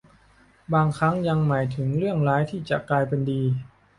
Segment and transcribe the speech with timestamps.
[0.73, 3.41] บางครั้งยังหมายถึงเรื่องร้ายที่จะกลายเป็นดี